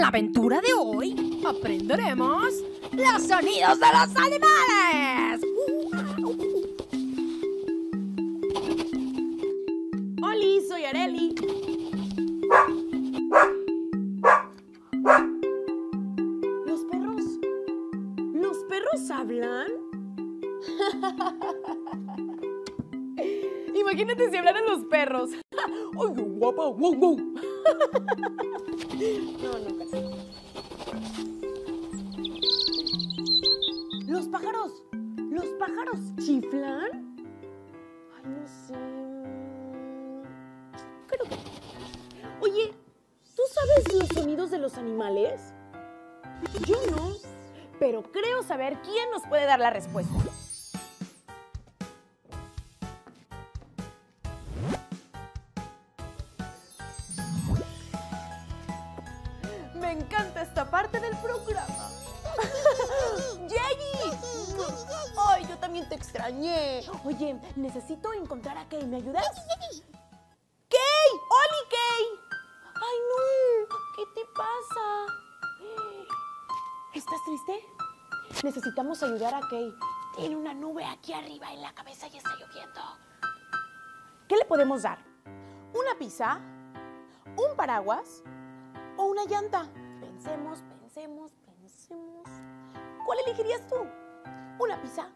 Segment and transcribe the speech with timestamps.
[0.00, 2.54] En la aventura de hoy aprenderemos
[2.92, 5.42] los sonidos de los animales.
[10.22, 11.34] Hola, soy Areli.
[16.64, 17.24] ¿Los perros?
[18.32, 19.68] ¿Los perros hablan?
[23.74, 25.32] Imagínate si hablaran los perros.
[25.52, 26.70] ¡Ay, guapa!
[26.70, 27.18] ¡Wow, wow!
[29.42, 29.79] No, no,
[34.20, 34.82] ¿Los pájaros?
[35.30, 37.16] ¿Los pájaros chiflan?
[38.14, 38.74] Ay, no sé.
[41.06, 41.36] Creo que.
[42.42, 42.74] Oye,
[43.34, 45.54] ¿tú sabes los sonidos de los animales?
[46.66, 47.14] Yo no.
[47.78, 50.12] Pero creo saber quién nos puede dar la respuesta.
[59.80, 61.69] Me encanta esta parte del programa.
[66.30, 66.82] Extrañé!
[67.04, 68.86] Oye, necesito encontrar a Kay.
[68.86, 69.24] ¿Me ayudas?
[70.68, 71.10] ¡Kay!
[71.12, 72.04] ¡Oli, Kay!
[72.74, 73.76] ¡Ay, no!
[73.96, 75.06] ¿Qué te pasa?
[76.94, 77.64] ¿Estás triste?
[78.44, 79.74] Necesitamos ayudar a Kay.
[80.16, 82.80] Tiene una nube aquí arriba en la cabeza y está lloviendo.
[84.28, 84.98] ¿Qué le podemos dar?
[85.74, 86.40] ¿Una pizza?
[87.36, 88.22] ¿Un paraguas?
[88.96, 89.68] ¿O una llanta?
[90.00, 92.28] Pensemos, pensemos, pensemos.
[93.06, 93.76] ¿Cuál elegirías tú?
[94.58, 95.08] ¿Una pizza?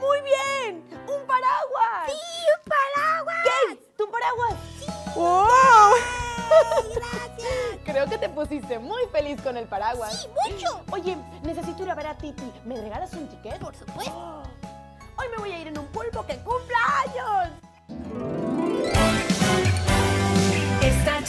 [0.00, 0.82] ¡Muy bien!
[1.06, 2.06] ¡Un paraguas!
[2.06, 2.12] ¡Sí,
[2.56, 3.44] un paraguas!
[3.44, 3.76] ¿Qué?
[3.96, 4.54] ¿Tu paraguas?
[4.78, 4.86] ¡Sí!
[5.14, 5.92] ¡Wow!
[6.94, 7.78] ¡Gracias!
[7.84, 10.22] Creo que te pusiste muy feliz con el paraguas.
[10.22, 10.82] ¡Sí, mucho!
[10.90, 12.50] Oye, necesito ir a ver a Titi.
[12.64, 13.58] ¿Me regalas un ticket?
[13.58, 14.12] Por supuesto.
[15.18, 17.50] Hoy me voy a ir en un pulpo que cumpla años.
[20.82, 21.22] Esta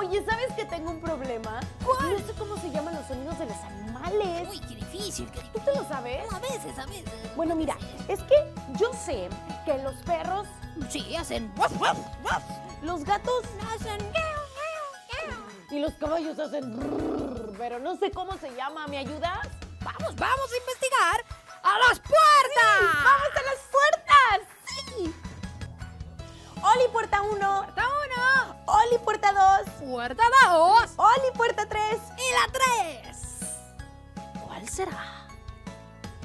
[0.00, 1.60] Oye, ¿sabes que tengo un problema?
[1.84, 2.18] ¿Cuál?
[2.18, 4.48] No sé cómo se llaman los sonidos de los animales.
[4.48, 5.30] Uy, qué difícil.
[5.30, 6.24] Qué ¿Tú te lo sabes?
[6.32, 7.04] A veces, a veces.
[7.36, 7.76] Bueno, mira,
[8.08, 8.34] es que
[8.78, 9.28] yo sé
[9.66, 10.46] que los perros,
[10.88, 11.52] Sí, hacen...
[12.80, 13.44] Los gatos
[13.74, 13.98] Hacen...
[15.70, 16.78] y los caballos hacen
[17.58, 18.86] pero no sé cómo se llama.
[18.86, 19.46] ¿Me ayudas?
[19.84, 21.24] Vamos, vamos a investigar.
[21.62, 23.04] ¡A las puertas!
[23.04, 24.40] ¡Vamos a las puertas!
[24.64, 25.14] ¡Sí!
[26.62, 27.36] Oli, puerta 1.
[27.38, 27.89] ¡Puerta!
[28.86, 29.90] Oli, puerta 2.
[29.90, 30.94] ¡Puerta dos!
[30.96, 31.82] Oli, puerta 3.
[32.16, 33.40] ¡Y la tres!
[34.46, 35.26] ¿Cuál será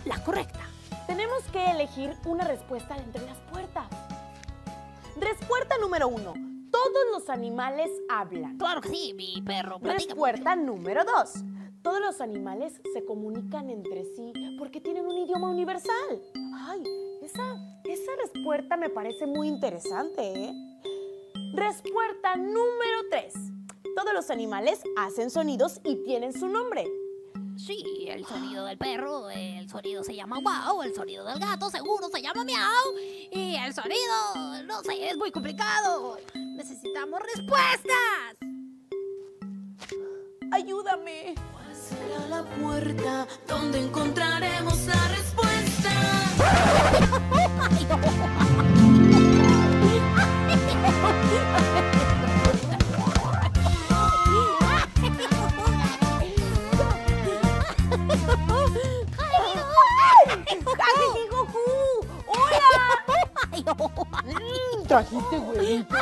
[0.05, 0.61] la correcta?
[1.07, 3.85] Tenemos que elegir una respuesta entre las puertas.
[5.17, 6.33] Respuesta número 1.
[6.71, 8.57] Todos los animales hablan.
[8.57, 9.79] Claro que sí, mi perro.
[9.79, 10.13] platica.
[10.13, 11.33] Respuesta número 2.
[11.81, 16.21] Todos los animales se comunican entre sí porque tienen un idioma universal.
[16.55, 16.83] Ay,
[17.21, 20.74] esa, esa respuesta me parece muy interesante, ¿eh?
[21.53, 23.33] Respuesta número 3.
[23.95, 26.85] Todos los animales hacen sonidos y tienen su nombre.
[27.57, 32.09] Sí, el sonido del perro, el sonido se llama wow, el sonido del gato seguro
[32.09, 32.97] se llama miau
[33.31, 36.17] y el sonido, no sé, es muy complicado.
[36.33, 38.37] Necesitamos respuestas.
[40.51, 41.35] Ayúdame.
[41.51, 45.91] ¿Cuál será la puerta donde encontraremos la respuesta?
[64.87, 65.95] ¿Trajiste huevito?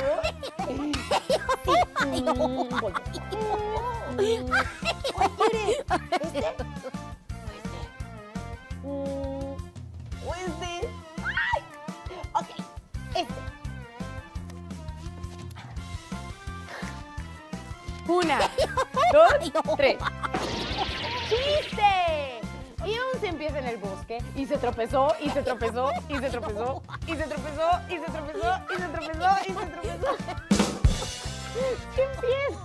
[10.46, 10.90] ¿Este?
[11.18, 11.64] ¡Ay!
[12.34, 12.48] Ok,
[13.16, 13.34] este.
[18.08, 18.40] Una,
[19.14, 19.98] dos, tres.
[21.30, 22.42] ¡Chiste!
[22.86, 26.82] Y se empieza en el bosque y se tropezó y se tropezó y se tropezó
[27.08, 30.16] y se tropezó y se tropezó y se tropezó y se tropezó.
[31.96, 32.58] ¡Qué pies!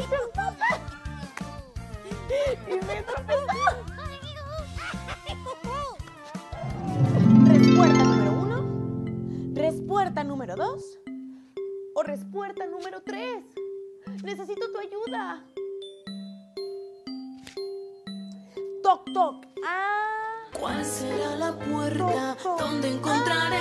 [0.00, 0.80] ¡Muchas patas!
[2.66, 3.46] Y se tropezó.
[7.46, 10.98] Respuesta número uno, respuesta número dos
[11.94, 13.44] o respuesta número tres.
[14.24, 15.44] Necesito tu ayuda.
[18.82, 19.46] Toc, toc.
[19.64, 20.29] Ah.
[20.60, 23.59] ¿Cuál será la puerta donde encontraremos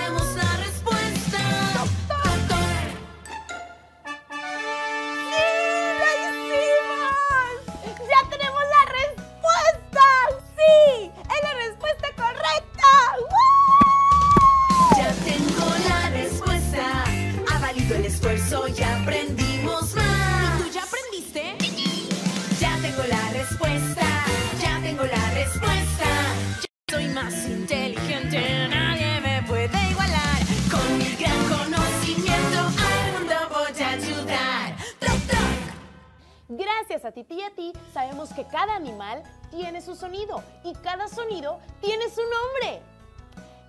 [36.90, 39.22] Gracias a ti y a ti sabemos que cada animal
[39.52, 42.82] tiene su sonido y cada sonido tiene su nombre.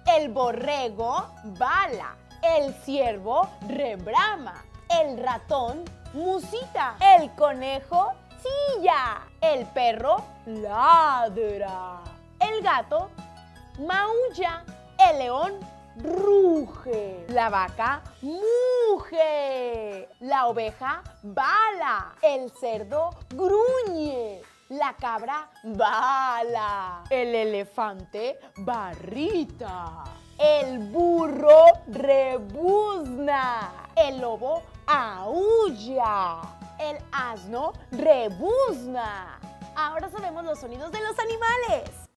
[0.07, 1.27] El borrego
[1.59, 5.85] bala, el ciervo rebrama, el ratón
[6.15, 12.01] musita, el conejo chilla, el perro ladra,
[12.39, 13.11] el gato
[13.81, 14.65] maulla,
[15.11, 15.61] el león
[15.97, 24.41] ruge, la vaca muge, la oveja bala, el cerdo gruñe,
[24.71, 30.05] la cabra bala, el elefante barrita,
[30.39, 36.41] el burro rebuzna, el lobo aúlla,
[36.79, 39.39] el asno rebuzna.
[39.77, 42.10] Ahora sabemos los sonidos de los animales.